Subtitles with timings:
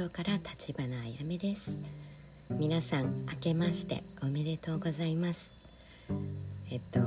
[0.00, 1.78] ハワイ島から立花あやめです。
[2.48, 5.50] 皆さん明けましておめでとうございます。
[6.70, 7.00] えっと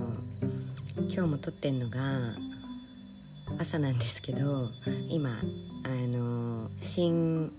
[1.00, 2.00] 今日も撮ってんのが
[3.58, 4.70] 朝なんですけど
[5.10, 7.52] 今あの新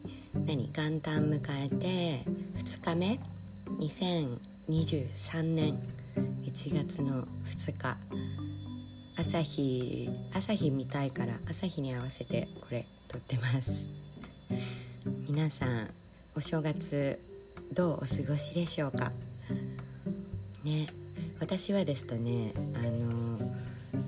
[0.47, 2.31] 何元旦迎えて
[2.63, 3.19] 2日目
[3.81, 5.75] 2023年
[6.45, 7.97] 1月の2日。
[9.17, 13.85] 朝日朝日見たいから朝日に合わせてこれ撮ってます。
[15.07, 15.91] 皆さん
[16.35, 17.19] お正月
[17.75, 19.13] どうお過ごしでしょうか？
[20.65, 20.87] ね
[21.41, 23.39] 私はですとねあの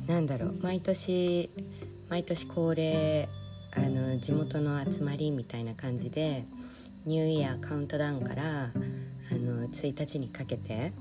[0.07, 1.51] なんだろう毎年
[2.09, 3.29] 毎年恒例
[3.77, 6.45] あの地元の集まりみたいな感じで
[7.05, 10.93] ニューイヤーカウントダウンからあの1日にかけて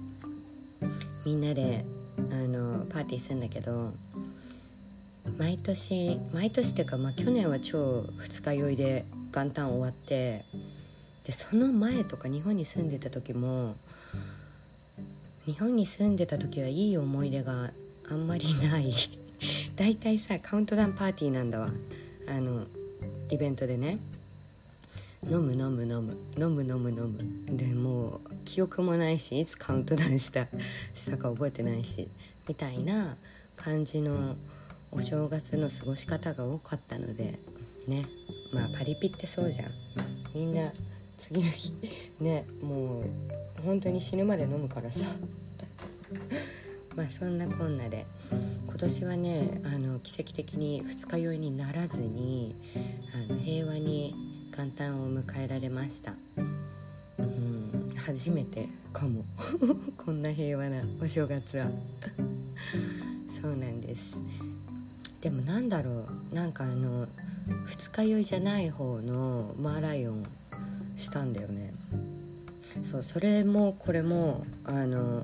[1.26, 1.86] みんなで
[2.18, 3.94] あのパーティーするんだけど
[5.38, 10.46] 毎年毎年っていうか、まあ、去年は超二日酔いで元旦終わって
[11.26, 13.76] でその前とか日本に住んでた時も
[15.46, 17.70] 日本に住んでた時はいい思い出が
[18.10, 18.94] あんまりない。
[19.76, 21.70] 大体さカウントダウンパーティーなんだわ。
[22.28, 22.66] あの
[23.30, 24.00] イベントでね。
[25.30, 26.18] 飲む飲む飲む。
[26.38, 27.58] 飲む飲む飲む。
[27.58, 30.48] でもう記憶もないしいつカウントダウンした
[30.96, 32.08] したか覚えてないし。
[32.48, 33.16] みたいな
[33.56, 34.36] 感じの
[34.92, 37.38] お正月の過ごし方が多かったので
[37.88, 38.06] ね。
[38.56, 39.68] まあパリピってそうじゃん。
[40.34, 40.72] みんな
[41.18, 41.74] 次の日
[42.22, 43.04] ねもう
[43.66, 45.06] 本当に死ぬまで飲むからさ。
[46.96, 48.06] まあそんなこんなで。
[48.68, 52.56] 今年はねあの奇跡的に二日酔いにならずに
[53.14, 54.14] あの平和に
[54.58, 56.14] 元旦を迎えられました。
[57.20, 57.94] うん。
[57.98, 59.26] 初めてかも。
[59.98, 61.70] こんな平和なお正月は。
[63.42, 64.16] そうなんです。
[65.22, 66.36] でもなんだろう。
[66.36, 67.06] なんかあの
[67.68, 70.26] 二日酔いじゃない方のマーライオン
[70.98, 71.72] したんだよね
[72.92, 75.24] そうそれもこれもあの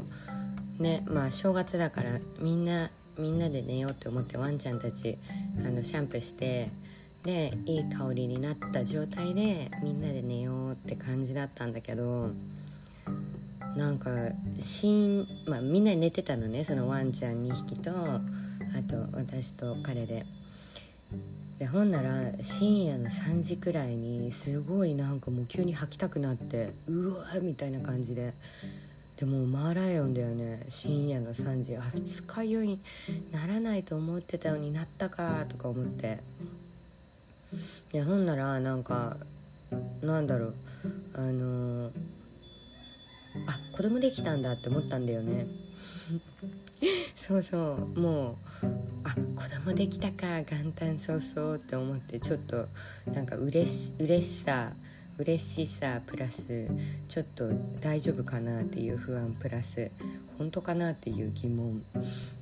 [0.80, 5.18] ねまあ正月だからみんなみんなで寝ようって思ってワンちゃんたち
[5.66, 6.70] あのシャンプーして
[7.24, 12.30] でいい香りになった状態でみんなで寝ようって感じだったんだけど
[13.76, 14.10] なんか
[14.62, 18.22] 新、まあ、みんな寝てたのねそのワンちゃん2匹とあ
[18.90, 20.26] と私と彼で。
[21.60, 22.10] でほんなら
[22.42, 28.34] 深夜の3時くらいにすごいなんかもう急に吐きたくなってうわーみたいな感じで。
[29.20, 30.66] でもマーライオンだよね。
[30.70, 31.78] 深夜の3時。
[31.78, 32.80] あ二日酔いに
[33.32, 36.18] ならないと思ってたのになったかとか思って。
[37.94, 39.18] でほんならなんか
[40.02, 40.56] なんだろう。
[41.14, 41.94] あのー、
[43.46, 45.46] あ子供できたんだって思ったんだよね。
[47.16, 48.00] そうそう。
[48.00, 48.36] もう
[49.04, 52.66] あ子供できたか元旦早々って思ってちょっと
[53.14, 54.72] なんかうれし嬉しさ
[55.18, 56.68] 嬉しさプラス
[57.10, 57.50] ちょっと
[57.82, 59.92] 大丈夫かなっていう不安プラス
[60.38, 61.82] 本当かなっていう疑問、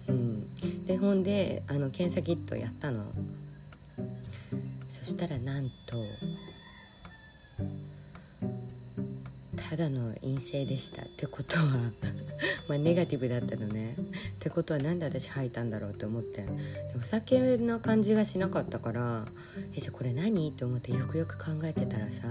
[0.08, 3.04] うん、でほんであの検査キットやったの。
[4.92, 5.98] そしたらなんと
[9.70, 11.64] ただの陰性でしたってことは
[12.68, 13.94] まあネガティブだったのね。
[13.94, 16.42] ってことは何で私吐いたんだろうって思って。
[16.42, 16.48] で
[16.98, 19.28] お酒の感じがしなかったから
[19.76, 20.50] えじゃあこれ何？
[20.50, 22.24] って思ってよくよく考えてたらさ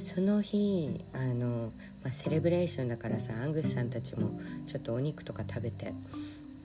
[0.00, 1.72] その日あの、
[2.02, 5.92] まあ、セレブレーションだからさアングスさんたちもちょっとお肉とか食べて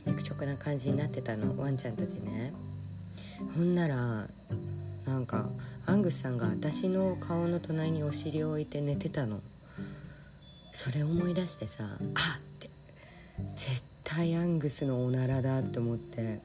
[0.08, 2.52] 肉食な感じになってたのワンちゃんたちね。
[3.56, 4.28] ほんなら
[5.06, 5.48] なんか
[5.86, 9.40] アングスさんが私の顔の隣にお尻を置いて寝てたの。
[10.74, 11.84] それ思い出してさ
[12.16, 12.70] あって。
[13.56, 16.40] 絶対アングスのおならだって思って。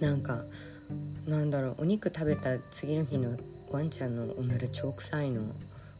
[0.00, 0.42] なんか
[1.28, 3.36] なんだろうお肉食べた次の日の
[3.70, 5.42] ワンちゃんのおなら超臭いの。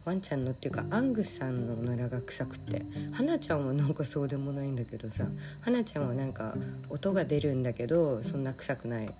[0.04, 2.82] ワンちゃんのっていうかアングスさんのおならが臭くて。
[3.12, 5.24] 花ちゃんはなんかそうでもないんだけどさ
[5.62, 6.54] 花ちゃんはなんか
[6.90, 9.10] 音が出るんだけどそんな臭くない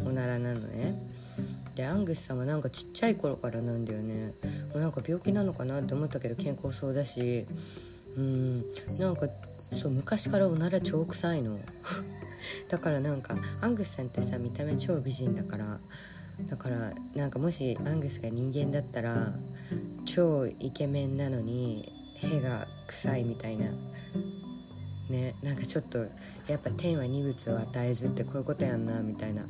[0.00, 0.94] おならなのね
[1.76, 4.32] でアングスさんはなんかちっちゃい頃からなんだよね。
[4.72, 7.46] もうなんか病気なのかなって思ったけど健康そうだし。
[8.16, 8.64] うん。
[8.98, 9.26] なんか
[9.74, 11.58] そう昔からおなら超臭いの。
[12.70, 15.78] だからなんかアングスさんってさ見た目超美人だから。
[16.48, 19.32] だからなんかもしアングスが人間だったら
[20.04, 23.66] 超イケメンなのに屁が臭いみたいな。
[25.10, 25.34] ね。
[25.42, 25.98] なんかちょっと
[26.46, 29.42] やっぱ天は二物を与えずってこういうことやんなみたいな。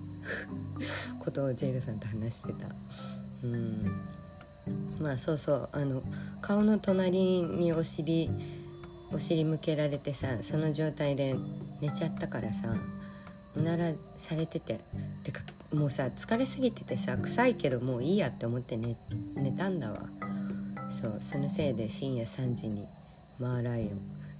[1.20, 2.66] ことをジェイドさんと話してた。
[3.44, 4.00] うん。
[5.00, 5.68] まあそうそう。
[5.72, 6.02] あの
[6.40, 8.30] 顔の隣にお尻
[9.12, 11.36] お尻向けられてさその状態で
[11.80, 12.74] 寝ちゃったからさ
[13.56, 14.80] おならされてて
[15.22, 15.40] てか
[15.72, 18.96] もうさ疲れすぎててさ臭いけどもういいやって思って寝
[19.36, 20.00] 寝たんだわ。
[21.00, 22.86] そうそのせいで深夜3時に
[23.38, 23.88] マーライオン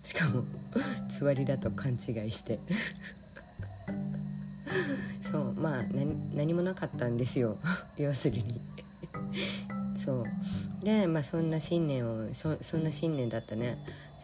[0.03, 0.45] しかも
[1.11, 1.95] つわりだと勘違
[2.27, 2.59] いして。
[5.35, 5.83] そうまあ
[6.37, 7.59] 何もなかったんですよ。
[7.99, 8.61] 要するに。
[9.99, 10.25] そう。
[10.85, 13.77] でまあそんな新年をそそんな新年だったね。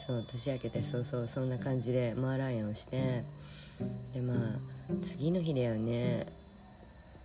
[0.07, 3.25] そう年明けてそうそうそんな感じでマーライオンをして。
[4.15, 4.39] でまあ
[5.03, 6.27] 次の日だよね。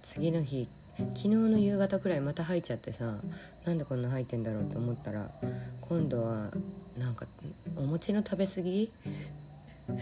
[0.01, 0.67] 次の日
[0.97, 3.17] 昨日の夕方くらいまた吐いちゃってさ
[3.65, 5.29] なんでこんな吐いてんだろうと思ったら
[5.81, 6.49] 今度は
[6.97, 7.27] なんか
[7.75, 8.89] お餅の食べ過ぎ
[9.89, 9.97] も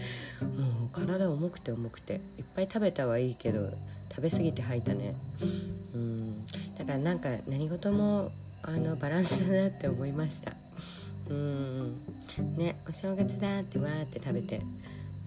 [0.86, 2.20] う体重くて重くていっ
[2.54, 3.70] ぱい食べたはいいけど
[4.10, 5.14] 食べ過ぎて吐いたね。
[5.94, 6.46] うん
[6.78, 8.30] だからなんか何事も
[8.62, 10.52] あのバランスだなって思いました。
[11.30, 11.92] うん
[12.56, 14.60] ねお正月だってわーって食べて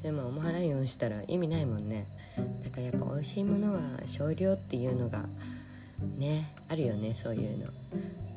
[0.03, 2.05] でもおもはらいをしたら意味ないもんね。
[2.63, 5.23] だからやっぱ美味しいものは少量っていうのが
[6.17, 7.65] ねあるよねそういうの。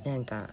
[0.04, 0.48] なんか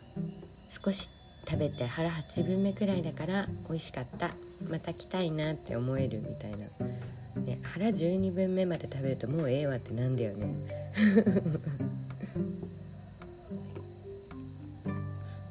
[0.69, 1.09] 少し
[1.49, 4.31] 食べて腹8分目くらいだから美味しかった。
[4.69, 6.57] また来たいなって思えるみたいな、
[7.41, 10.55] ね、腹12分目まで食べるともうええわってなんだよね。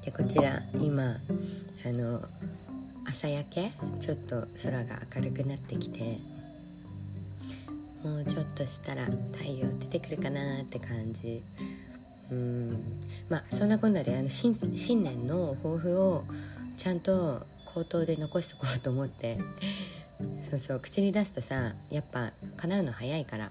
[0.04, 1.16] でこちら今
[1.84, 2.20] あの
[3.08, 3.70] 朝焼け？
[4.00, 6.18] ちょっと空が明るくなってきて。
[8.04, 11.42] もうちょっとしたら太陽出てくるかなって感じ。
[12.30, 12.82] うん。
[13.28, 16.24] まあそんなこんなであの新新年の抱負を
[16.78, 19.38] ちゃんと口頭で残しとこうと思って。
[20.50, 20.80] そうそう。
[20.80, 23.50] 口に出すとさやっぱ叶うの早いから。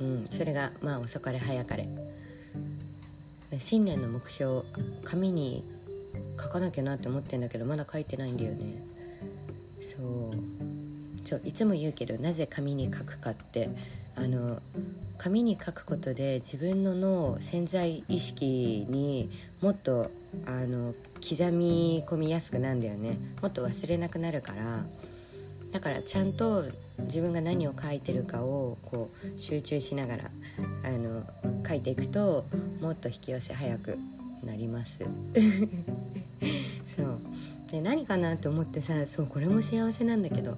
[0.00, 0.26] うん。
[0.26, 1.86] それがまあ遅かれ早かれ。
[3.58, 4.62] 新年の目標
[5.04, 5.62] 紙に
[6.40, 8.82] 書かなきゃなって思ってんだけどまだ書いてないんだよね。
[9.82, 10.64] そう。
[11.24, 13.70] ちょいつも言うけどなぜ紙に書くかって
[14.16, 14.60] あの
[15.18, 19.30] 紙に書くことで自分の脳潜在意識に
[19.60, 20.10] もっと
[20.46, 20.94] あの
[21.26, 23.16] 刻み込みやすくなるんだよね。
[23.40, 24.84] もっと忘れなくなるから。
[25.72, 26.64] だからちゃんと
[27.00, 30.24] 自分が何を書いてるかをこう集中しながら
[30.84, 31.24] あの
[31.66, 32.44] 書いていくと
[32.80, 33.98] もっと引き寄せ早く
[34.44, 34.98] なります。
[36.96, 37.18] そう。
[37.72, 40.56] で何かなって思ってさそうこれも幸せなんだけど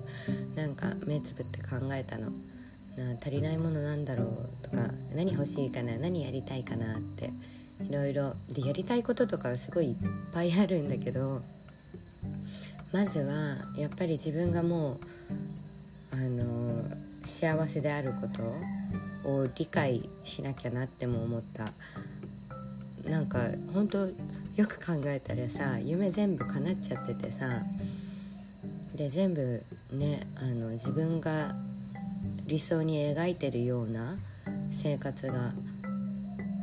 [0.54, 2.30] なんか目つぶって考えたの。
[2.96, 4.26] な足りないものなんだろう
[4.62, 7.30] とか何欲しいかな何やりたいかなって
[7.88, 8.32] いろいろ。
[8.50, 9.96] でやりたいこととかはすごいいっ
[10.32, 11.42] ぱいあるんだけど
[12.92, 14.96] まずはやっぱり自分がもう
[16.12, 16.82] あの
[17.26, 18.28] 幸せであるこ
[19.24, 21.72] とを理解しなきゃなっても思った。
[23.08, 23.38] なんか
[23.72, 24.06] 本当
[24.56, 27.62] よく考えたらさ夢全部叶っちゃっててさ
[28.96, 29.62] で全部
[29.92, 31.54] ねあの自分が
[32.46, 34.14] 理想に描いてるような
[34.82, 35.52] 生活が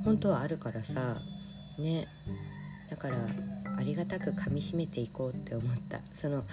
[0.06, 1.18] 本当はあるからさ
[1.78, 2.08] ね。
[2.90, 3.18] だから
[3.78, 6.00] ありがたくかみしめていこうって思った。
[6.22, 6.44] その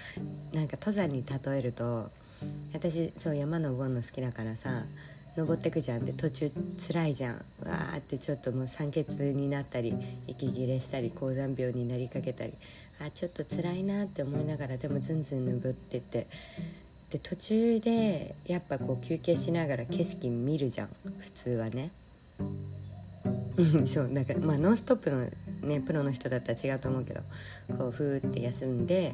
[0.52, 2.10] なんか登山に例えると
[2.72, 4.84] 私そう山登るの好きだからさ
[5.36, 6.50] 登ってくじゃんって途中
[6.88, 7.34] 辛いじゃん。
[7.34, 9.94] わーってちょっともう酸欠になったり
[10.26, 12.52] 息切れしたり高山病になりかけたり。
[13.00, 16.26] あちょっと辛いなって思いながらでもずんずん登ってって。
[17.10, 20.88] で途中でやっぱこう休憩しながら景色見るじゃん。
[21.18, 21.90] 普通はね。
[23.86, 25.26] そうなんかまあノンストップの
[25.68, 27.20] ねプロの人だったら違うと思うけど
[27.76, 29.12] こうふーって休んで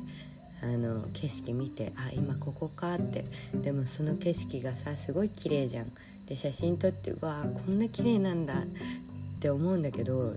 [0.62, 3.24] あの景色見てあ今ここかって。
[3.54, 5.86] でもその景色がさすごい綺麗じゃん。
[6.28, 8.62] で写真撮ってわあこんな綺麗なんだっ
[9.40, 10.34] て思うんだけど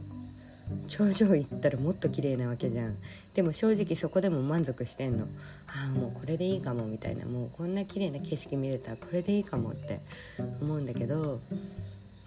[0.88, 2.96] 頂上行ったらもっと綺麗なわけじゃん。
[3.34, 5.28] でも正直そこでも満足してんの
[5.76, 10.00] ああもうこれでいいかもみたいなもうこんな綺麗な景色見れたらこれでいいかもって
[10.62, 11.40] 思うんだけど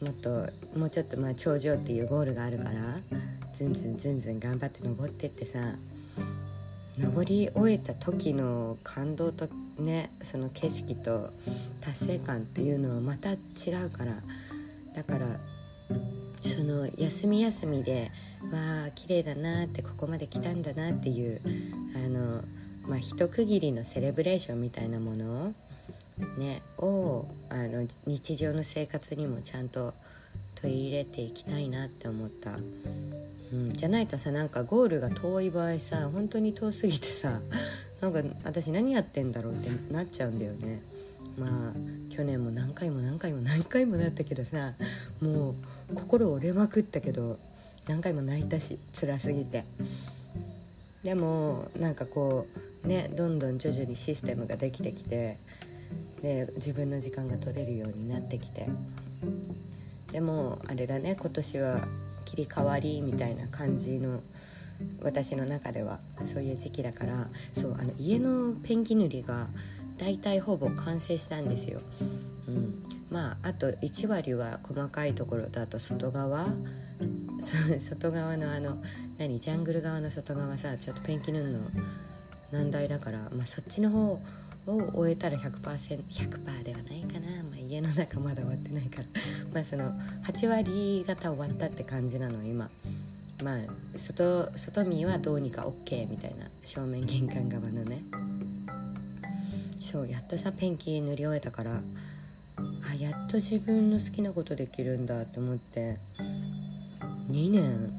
[0.00, 2.70] もっともうちょっとまあ頂上っていうゴールがあるから
[3.56, 5.58] ずんずんずんずん頑張って登ってってさ
[6.98, 11.30] 登り終えた時の感動とねその景色と
[11.80, 13.36] 達成感っていうのはまた違
[13.86, 14.12] うから
[14.94, 15.26] だから
[16.44, 18.10] その休み休みで
[18.52, 21.40] わあ綺麗だなってここまで来たんだなっていう
[21.94, 22.42] あの
[22.88, 25.54] まあ一区切りのセレブレーションみたいなもの
[26.38, 29.92] ねをあの日常の生活にもちゃんと
[30.60, 32.52] 取り入れていきたいなって思った、
[33.52, 37.40] うん、じゃないとさなんかゴールが遠い場合さ本当に遠すぎてさ
[38.00, 40.80] なんか私何やってんだろうってなっちゃうんだよね。
[41.38, 41.50] まあ
[42.14, 44.72] 去年も何回も何回も何回もなったけどさ
[45.22, 45.54] も
[45.90, 47.38] う心折れまくったけど
[47.88, 49.64] 何回も泣いたし辛すぎて。
[51.04, 55.38] でもなんかこうねどんどん徐々にシステムができてきて
[56.22, 58.66] で自分の時間が取れるようになってきて。
[60.12, 61.80] でもあれだね今年は
[62.26, 64.20] 切り替わりみたいな感じの
[65.02, 65.98] 私の中では
[66.32, 69.46] そういう時期だからそうあの家のペンキ塗りが
[69.98, 71.80] 大体ほぼ完成したんですよ、
[72.48, 72.74] うん、
[73.10, 76.46] まああと1割は細かいところとあと外側
[77.80, 78.76] 外側のあの
[79.18, 81.60] 何ジャングル側の外側さちょっとペンキ塗るの
[82.52, 84.20] 難題だから、まあ、そっちの方
[84.66, 89.04] を終えたら 100%100% ではないかな、まあ、家の中まだ終わってないから。
[89.52, 89.92] まあその
[90.24, 92.70] 8割方終わったって感じなの今。
[93.42, 93.58] まあ
[93.96, 98.02] 外外見はどうにか OK みたいな正面玄関側のね。
[99.90, 101.80] そうやっとさペンキ塗り終えたから
[102.88, 105.98] あやっと自分の好きなことできるんだって思って。
[107.30, 107.90] 2年。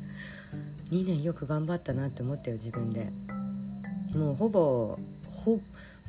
[0.92, 3.08] 2年よく頑張ったなって思ったよ自分で。
[4.14, 4.98] もうほぼ
[5.44, 5.60] ほ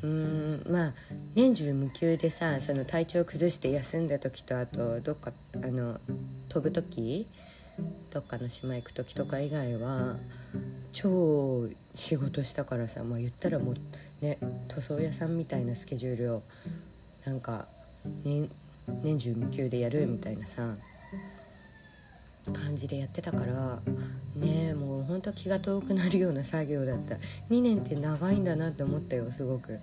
[0.04, 0.94] うんまあ
[1.36, 6.00] 年中無休でさその体調崩して休んだ時とあとどっかあの
[6.50, 7.28] 飛ぶ時
[8.12, 10.16] どっかの島行く時とか以外は
[10.92, 13.76] 超仕事したからさまあ言ったらもう
[14.26, 14.38] ね
[14.70, 16.42] 塗装屋さんみたいなスケジュールを
[17.26, 17.68] なんか、
[18.26, 18.50] ね、
[19.04, 20.76] 年中無休でやるみたいなさ
[22.46, 23.80] 感じでやってたから
[24.36, 27.16] ねもうほんと気が遠くなるような作業だった。
[27.50, 29.80] 2年って長いんだなって思ったよすごく、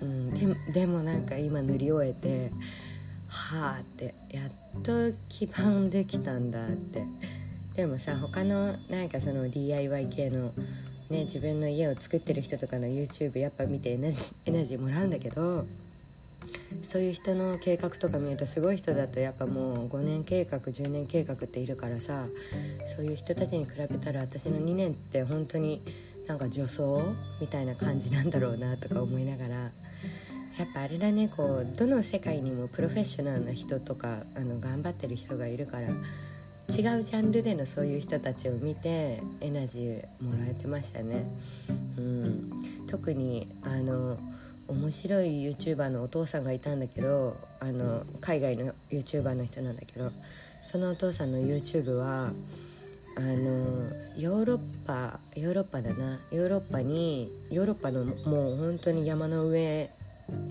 [0.00, 2.50] うん、ででもなんか今塗り終えて
[3.28, 7.04] はあってやっと基盤できたんだって。
[7.74, 10.52] でもさ他のなんかその DIY 系の
[11.10, 15.64] ね自分の家を作ってる人とかの YouTube やっぱ見てエナジーエナジーもらうんだけど
[16.82, 22.26] そういう人の計画とか見るとすごい人だとやっぱもう5年計画10年計画っているからさ
[22.96, 25.80] そういう人たちに比べたら私の2年って本当に
[26.26, 27.02] なんか女装
[27.40, 41.24] みたいな感じなんだろうなとか思いながらやっぱあれだねこうどの世界にもプロフェッショナルな人とかあの頑張ってる人がいるから違うジャンルでのそういう人たちを見てエナジーもらえてましたね。
[41.98, 44.16] うん、特にあの
[44.68, 50.10] 面白い YouTuber のお父さんがいたんだけどあの海外の YouTuber の人なんだけど
[50.64, 52.30] そのお父さんの YouTube は
[53.16, 56.18] あのヨーロッパヨーロッパだな。
[56.32, 59.90] ヨーロッパにヨーロッパのもう本当に山の上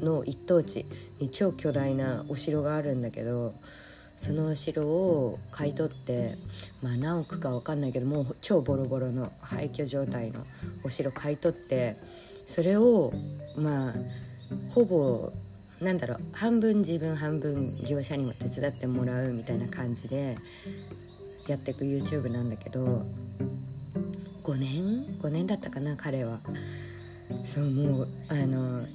[0.02, 0.86] の一等地
[1.20, 3.54] に超巨大なお城があるんだけど
[4.18, 6.38] そのお城を買い取って
[6.82, 10.46] まあ何億か分かんないけどもう超ボロボロの廃墟状態の
[10.84, 11.98] お城買い取って
[12.48, 13.12] それを
[13.56, 13.94] まあ
[14.74, 15.32] ほぼ
[15.82, 20.38] なんだろう半分自分半分業者にも手伝ってもらうみたいな感じで
[21.48, 23.04] やっていく YouTube なんだけど
[24.44, 26.40] 5年？5年だったかな彼は。
[27.46, 28.86] そうもうあの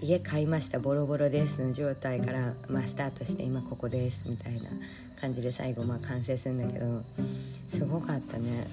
[0.00, 4.70] 家買いましたボロボロですの状態から、まあ、スタートして今ここですみたいな
[5.20, 7.02] 感じで最後まあ完成するんだけど
[7.70, 8.66] すごかったね。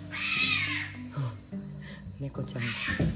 [2.19, 2.67] 猫ちゃんし
[2.97, 3.07] てん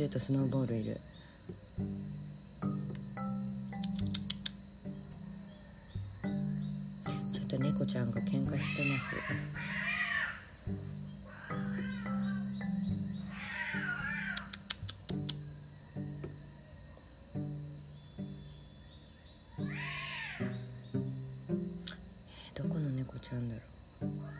[0.00, 0.98] ここにまんじゅうとスノーボールいる。
[7.34, 9.10] ちょっと猫ちゃんが喧嘩してます。
[22.54, 23.60] どこの猫ちゃんだろ
[24.08, 24.39] う。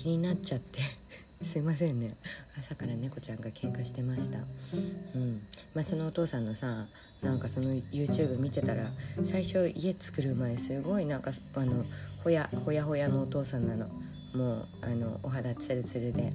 [0.00, 0.80] 気になっちゃって。
[1.44, 2.14] すいませんね。
[2.58, 4.38] 朝から猫ちゃんが喧嘩してました。
[5.14, 5.42] うん。
[5.74, 6.86] まあそのお父さんのさ
[7.20, 8.90] なんかその YouTube 見てたら
[9.30, 11.84] 最初家作る前すごいなんかあの
[12.24, 13.88] ほやほやほやのお父さんなの。
[14.34, 16.32] もうあのお肌ツルツルで。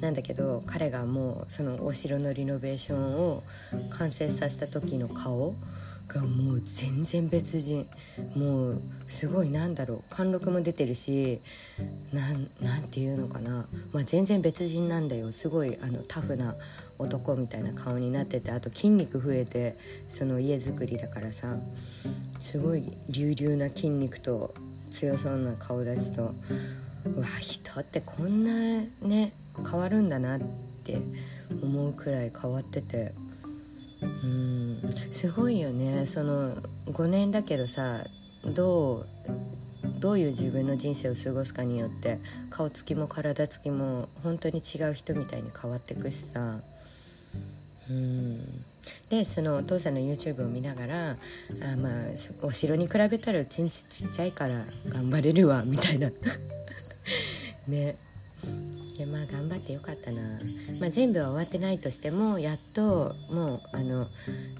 [0.00, 3.42] なんだけど彼がもうそのお城のリノベーションを
[3.90, 5.54] 完成させた時の顔
[6.12, 7.86] がもう全然別人。
[8.36, 10.02] もうすごいなんだろう。
[10.10, 11.40] 貫禄も出てるし
[12.12, 12.30] な
[12.78, 15.32] んていうのかな、まあ、全然別人なんだよ。
[15.32, 16.54] すごいあのタフな
[16.98, 19.76] 男みたいな顔になっててあと筋肉増えて
[20.10, 21.56] その家づくりだからさ
[22.40, 24.54] すごい隆々な筋肉と
[24.92, 26.34] 強そうな顔立ちと
[27.06, 29.32] うわ人ってこんなね
[29.68, 30.40] 変わるんだなっ
[30.84, 30.98] て
[31.62, 33.12] 思うくらい変わってて。
[34.02, 34.78] うん。
[35.12, 36.06] すごいよね。
[36.06, 36.54] その
[36.86, 38.04] 5年だけどさ
[38.44, 39.06] どう
[40.00, 42.18] どういう自分の人生を過ごすかによって
[42.50, 46.56] 顔つきも体つきも本当に違う人みたいに変わってくしさ。
[47.88, 48.40] うん。
[49.10, 51.16] でそのお父さんの YouTube を見ながらあ
[51.76, 51.92] まあ
[52.42, 56.10] お城に比べたらうちんちちっちゃいから頑張れるわみたいな。
[57.68, 57.96] ね
[58.98, 60.22] でまあ頑張ってよかったな、
[60.80, 64.06] まあ、全部は終わってないとしてもやっともうあの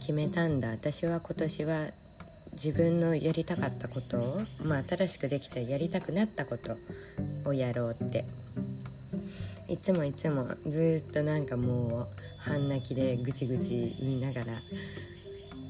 [0.00, 0.68] 決めたんだ。
[0.70, 1.86] 私は今年は
[2.52, 6.76] 自分のやりたかったことを、まあ、新しくできたやりたくなったこと
[7.48, 8.24] をやろうって。
[9.68, 12.06] いつもいつもずっとなんかもう
[12.38, 14.58] 半泣きでぐちぐち言いながら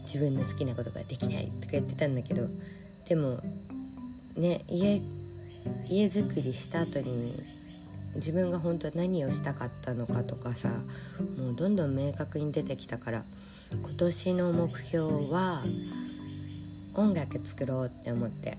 [0.04, 2.48] 自分の好きなことができないとか言ってたんだけど
[3.08, 3.38] でも
[4.36, 5.00] ね家
[5.88, 7.40] 家づくりした後に
[8.16, 10.68] 自分が本当は何をしたかったのかとかさ
[11.38, 13.22] もうどんどん明確に出てきたから
[13.72, 15.62] 今年の目標は
[16.94, 18.58] 音楽作ろうって思って。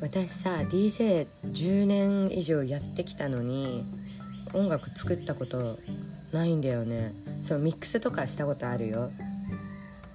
[0.00, 3.86] 私さ DJ10 年以上やってきたのに
[4.52, 5.78] 音楽作ったこと
[6.32, 7.14] ないんだよね。
[7.42, 9.10] そうミックスとかしたことあるよ。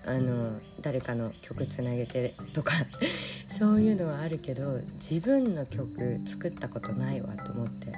[0.10, 2.74] あの誰かの曲つなげてとか
[3.56, 7.94] そういうのはあるけど自分の曲作ったことないわと思って。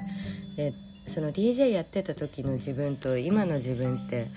[0.58, 0.74] で
[1.08, 4.28] その DJ やってた時の自分と今の自分って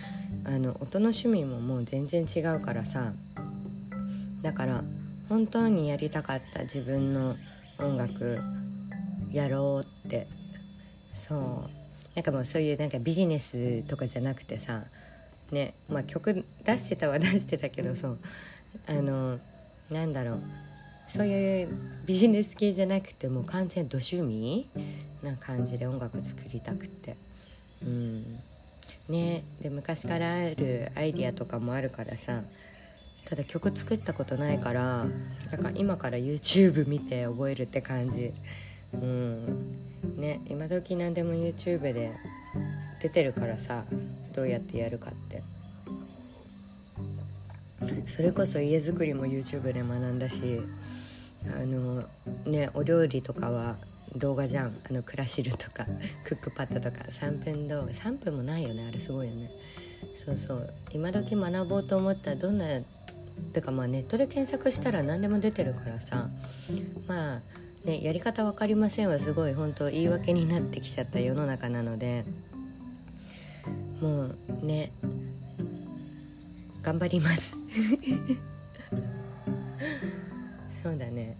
[0.44, 3.12] あの音の趣味ももう全然違うからさ。
[4.42, 4.84] だから
[5.28, 7.36] 本当にやりたかった自分の
[7.78, 8.38] 音楽
[9.32, 10.28] やろうって。
[11.28, 11.84] そう。
[12.14, 14.84] なんかもうそういうなんかビジネスとかじゃなくてさ
[15.50, 18.18] ねまあ曲出してたは出してたけどそう。
[18.86, 19.38] あの
[19.90, 20.42] なんだろう。
[21.08, 21.68] そういう
[22.06, 24.66] ビジネス系じゃなくてもう完全度趣味
[25.22, 27.16] な感じで音楽作りたくて。
[27.82, 28.38] うん。
[29.08, 32.40] ねで昔からあるアイディアとかもあるからさ
[33.26, 35.04] ただ曲作ったことないから
[35.50, 38.32] なんか今から YouTube 見て覚えるって感じ。
[38.94, 39.76] うん。
[40.16, 42.12] ね今時何でも YouTube で
[43.02, 43.84] 出てるからさ
[44.34, 45.42] どうやってやるかって。
[48.06, 50.62] それこそ家づくりも YouTube で学んだし
[51.54, 52.02] あの
[52.46, 53.76] ねお料理とかは
[54.16, 54.76] 動画じゃん。
[54.88, 55.86] あのクラシルとか
[56.24, 57.04] クックパッドとか。
[57.10, 58.86] 3分動画3分もないよね。
[58.86, 59.50] あれすごいよね。
[60.24, 60.72] そうそう。
[60.92, 62.30] 今時学ぼうと思った。
[62.30, 62.66] らどんな
[63.52, 66.28] てかまあネットで検索したら何でも出てるからさ。
[67.08, 67.40] まあ
[67.84, 72.24] ねやり方分かりませんはすごい本当言い訳になってきちゃった世の中なので。
[74.00, 74.90] もうね
[76.82, 77.56] 頑張ります。
[80.82, 81.36] そうだね。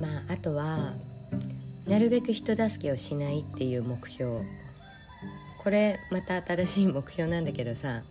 [0.00, 0.94] まああとは
[1.86, 4.40] なるべく人助けをしないっていう目標。
[5.58, 8.02] これまた新しい目標なんだけどさ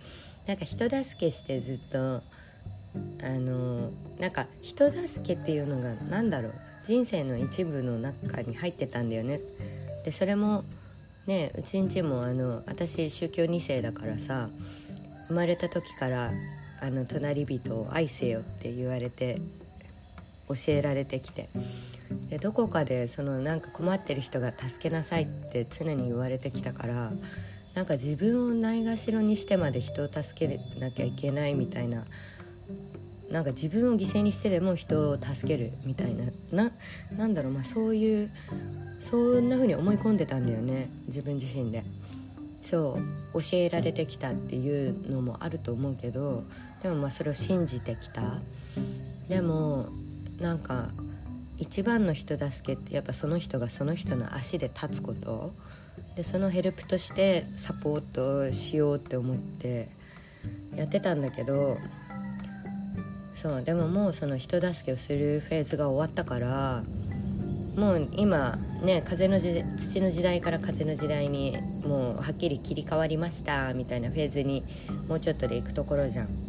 [0.47, 2.21] なんか人助けしてずっとあ
[3.29, 6.53] のなんか人助けっていうのが何だろう。
[6.85, 9.39] 人生の一部の中に入ってたんだよね。
[10.05, 10.63] でそれも
[11.27, 14.49] ねうちんちもあの私宗教2世だからさ
[15.27, 16.31] 生まれた時から
[16.81, 19.39] あの隣人を愛せよって言われて
[20.49, 21.49] 教えられてきて。
[22.29, 27.11] でどこかでそのなんか困ってる人が助けなさいって常に言われてきたから
[27.73, 32.05] なんか自分をないがしろにしてまで人を助けなきゃいけないみたいな
[33.31, 36.71] なんか自分を犠牲にしてでも人を助けるみたいなな
[37.17, 38.29] なんだろうまあそういう
[39.03, 40.89] そんな風に思い込んでたんだよね。
[41.07, 41.83] 自分自身で。
[42.61, 42.97] そ
[43.33, 46.43] う教えられてきたっていうのもあると思うけど
[46.81, 48.21] でもまあそれを信じてきた。
[49.27, 49.87] でも
[50.39, 50.87] なんか
[51.59, 55.51] 一番の人助けってやっぱその人がその人の足で立つこと。
[56.15, 59.89] でそのヘルプとしてサポートしようって思って
[60.75, 61.77] やってたんだけど
[63.35, 66.83] そうでももうその人助けをするフェーズが終わったから
[67.75, 74.63] もう今ね風の時土の時代から風の時代にもうはっきり切り替わりましたみたいなフェーズに
[75.07, 76.42] もうちょっとで行くところじゃん。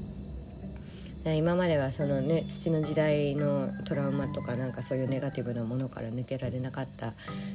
[1.32, 7.14] 今まではそのね土の時代のトラウマとかなんかそういうネガティブなものから抜けられなかった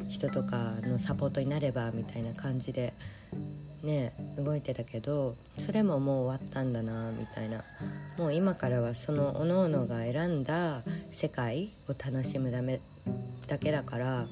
[0.09, 2.93] 人とかのサポートになればみたいな感じで
[3.83, 7.63] ね動いてたけどそれももう終わったんだなみたいな。
[8.17, 10.81] もう今からはそのおのおのが選んだ
[11.13, 12.81] 世界を楽しむため
[13.47, 14.25] だけだから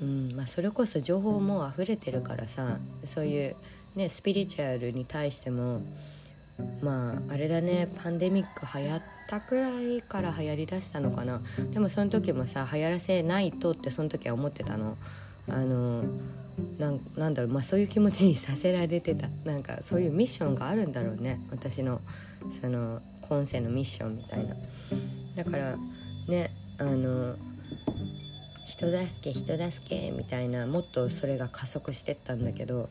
[0.00, 3.56] うんまあ、それこそ情報も溢れてるからさそういう、
[3.94, 5.82] ね、スピリチュアルに対しても
[6.82, 11.40] まああれだねパンデミック流行ったくらいから流行りだしたのかな。
[11.72, 14.96] でもその時もさ流行らせないとってその時は思ってたの。
[15.48, 16.04] あの
[16.78, 19.28] なんだろう、まあ、そういう気持ちにさせられてた。
[19.44, 21.40] なんかそういうミッションがあるんだろうね。
[21.50, 22.00] 私の
[22.60, 24.54] その今世のミッションみたいな。
[25.36, 25.76] だから
[26.28, 27.36] ねあの
[28.66, 32.88] 人助け人助けみたいなもっとそれが加速してったんだけど。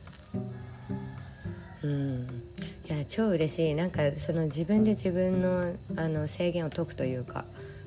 [1.83, 2.50] うん。
[2.91, 3.73] いや超嬉しい。
[3.73, 7.45] なんかその自分で自分のあの制限を解くというか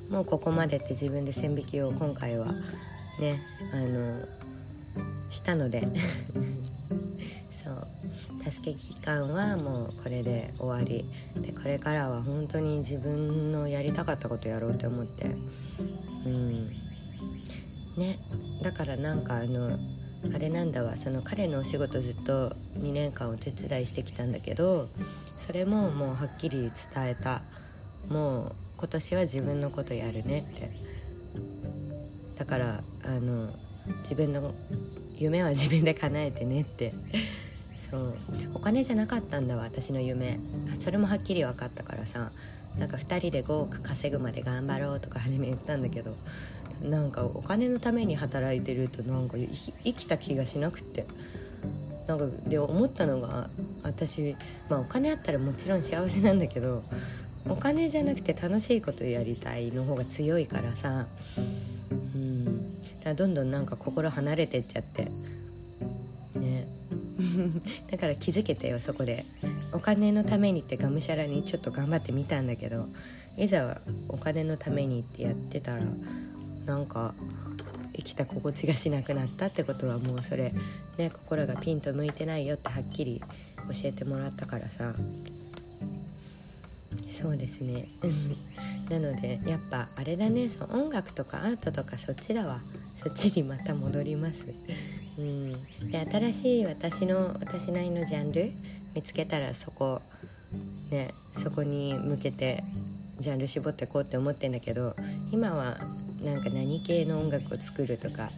[0.09, 2.47] もうここまでって自分で線引きを今回は
[3.21, 3.39] ね
[3.71, 4.27] あの
[5.31, 5.87] したので
[7.63, 8.51] そう。
[8.51, 11.05] 助け期間はもうこれで終わり。
[11.39, 15.27] でこれからは本当に自分のやりたかったことやろうって思って。
[16.25, 16.69] うん。
[17.99, 18.19] ね。
[18.63, 19.79] だからなんかあの
[20.33, 24.89] あれなんだわその彼のお仕事ずっと2年間お手伝いしてきたんだけど
[25.47, 27.43] それももうはっきり伝えた。
[28.09, 30.71] もう今年は自分のことやるねって。
[32.39, 33.51] だからあの
[34.03, 34.55] 自分の
[35.17, 36.95] 夢は自分で叶えてねって。
[37.91, 38.15] そう。
[38.55, 40.39] お金じゃなかったんだわ私の夢。
[40.81, 42.31] それもはっきり分かったからさ。
[42.79, 46.17] なんか2人で5億稼ぐまで頑張ろうとか初め言ったんだけど。
[46.83, 49.37] なんかお金のために働いてるとなんか
[49.85, 51.07] 生きた気がしなくて。
[52.07, 53.49] なんかで思ったのが
[53.83, 54.37] 私、
[54.69, 56.83] まあ、お金あったらもちろん幸せなんだけど
[57.49, 61.07] お金じゃなくて楽しいことやりたいの方が強いからさ。
[61.37, 62.81] うん。
[63.03, 65.05] だどんどんなんか心離れてっちゃって。
[66.39, 66.67] ね。
[67.91, 69.27] だから気づけてよそこで。
[69.73, 72.87] お金のためにってがむしゃらにちょっと頑張ってみたんだけど
[73.37, 75.83] いざお金のためにってやってたら
[76.67, 77.15] なんか
[77.95, 80.53] 生きた心地がしなくなったってことはもうそれ
[80.99, 84.95] ね心がピンと向いてないよってはっきり教えてもらったからさ。
[87.11, 87.89] そうですね。
[88.91, 90.49] なのでやっぱあれだね。
[90.49, 92.61] そ音楽とかアートとかそっちだわ。
[93.03, 94.45] そっちにまた戻ります。
[95.19, 95.53] うん。
[95.91, 98.53] で新しい私の私なりのジャンル
[98.95, 100.03] 見つけたらそこ
[100.91, 102.63] ねそこに向けて
[103.21, 104.95] ジャンル絞ってこうって思ってんだけど
[105.33, 105.79] 今は
[106.25, 108.31] なんか何系の音楽を作るとか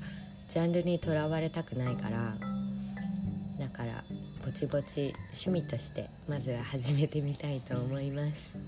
[0.49, 2.35] ジャンルにとらわれたくないから
[3.59, 4.03] だから
[4.45, 8.59] ぼちぼち趣味としてまずは始めてみたいと思います。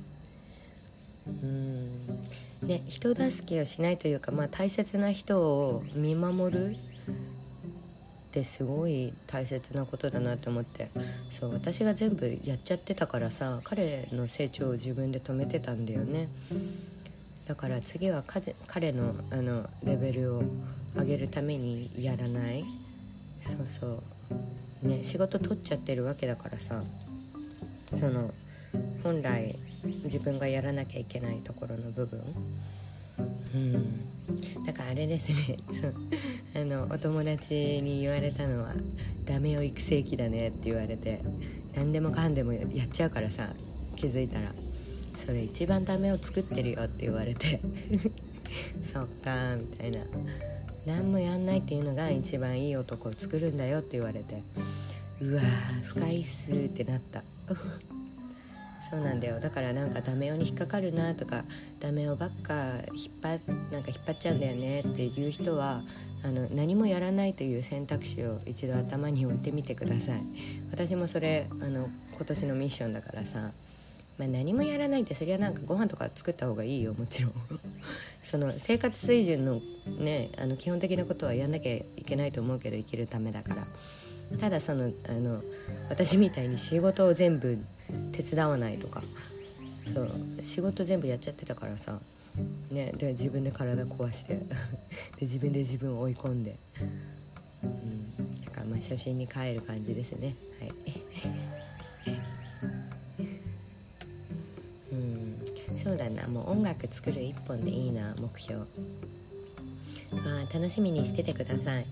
[1.27, 2.67] うん。
[2.67, 6.75] で人助けをしないというか、まあ、大切な人を見守るっ
[8.33, 10.91] てすごい大切なことだなって思って。
[11.31, 16.29] そう私が全部やっちゃってたからさ彼の成長を自分で止めてたんだよね。
[17.49, 18.23] だから次は
[18.67, 20.43] 彼のあのレベルを
[20.95, 22.63] 上げるためにやらない。
[23.43, 24.03] そうそ
[24.85, 24.89] う。
[24.89, 26.83] ね仕事取っちゃってるわけだからさ。
[27.97, 28.31] その
[29.03, 29.57] 本来
[30.05, 32.23] 自分がやらなきゃいけないところの部分。
[33.55, 34.67] うん。
[34.67, 35.57] だからあれですね。
[35.73, 35.95] そう。
[36.55, 38.75] あのお友達に言われたのは
[39.25, 41.23] 「ダメを育成期だね」って言われて
[41.75, 43.49] 何でもかんでもやっちゃうからさ
[43.97, 44.53] 気づいたら。
[45.29, 47.61] それ一番ダメを作ってるよって言われて
[48.95, 49.99] そっかみたいな。
[50.87, 54.43] 何もやんないっていうのが一番いい男を作るんだよって言われて
[55.21, 57.23] うわー深いっすってなった。
[58.91, 59.39] そうなんだよ。
[59.39, 61.45] だからなんかダメ男に引っかかるなとか
[61.79, 63.39] ダメ男ばっか引っ張
[63.71, 65.83] なんか引っ張っちゃうんだよねっていう人は
[66.25, 70.23] あの何もやらないという選択肢を一度頭に置いてみてください。
[70.71, 73.53] 私もそれあの今年のミッションだからさ
[74.19, 77.33] まあ、何もやらないってそれはなんかご飯とか作った方がいいよもちろん。
[78.29, 79.63] その生活水準の
[79.99, 83.67] ねあの基本的なことはやんなきゃいけないと思うけど生きるためだから。
[84.41, 85.43] ただそのあの
[85.89, 87.57] 私みたいに仕事を全部
[88.13, 89.03] 手伝わないとか。
[89.95, 90.11] そう
[90.43, 92.01] 仕事全部やっちゃってたからさ。
[92.71, 94.35] ねで自分で体壊して。
[95.19, 96.57] で自分で自分を追い込んで。
[97.63, 98.45] うん。
[98.45, 100.35] だからまあ初心に帰る感じですね。
[100.59, 100.99] はい
[105.89, 106.29] そうだな。
[106.29, 108.63] もう音楽作る一本でいいな目標。
[110.13, 111.87] まあ楽しみにしててください。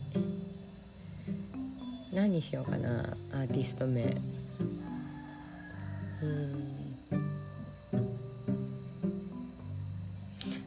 [2.13, 4.15] 何にしようかなアーティスト名。
[6.23, 6.75] うん。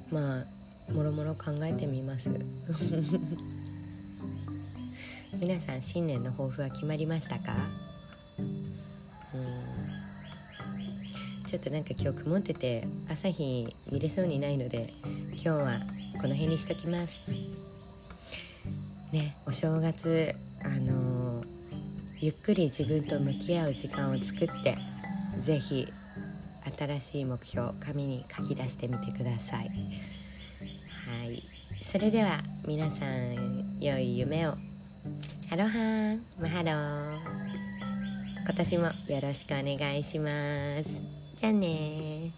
[0.10, 0.46] まあ
[0.92, 2.32] もろもろ考えてみます。
[5.40, 7.54] 皆さん新年の抱負は決まりましたか？
[9.36, 9.69] うん。
[11.50, 14.94] ちょっとなんか今日曇ってて朝日見れそうにないので
[15.32, 15.80] 今日は
[16.22, 17.22] この辺にしときます。
[19.12, 21.46] ねお正月あのー、
[22.20, 24.78] ゆっくり自分と向き合う時間を作って
[25.42, 25.88] 是非
[26.78, 29.70] 新しい目標紙に書き出してみてください。
[29.70, 31.42] はい。
[31.82, 34.52] それでは皆さん良い夢を。
[35.50, 37.40] Aloha。Mahalo
[38.46, 41.19] 今年もよろしくお願いします。
[41.40, 42.36] じゃあね